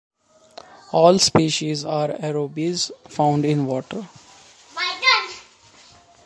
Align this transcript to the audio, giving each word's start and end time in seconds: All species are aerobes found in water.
All 0.93 1.19
species 1.19 1.85
are 1.85 2.07
aerobes 2.07 2.89
found 3.07 3.45
in 3.45 3.67
water. 3.67 4.07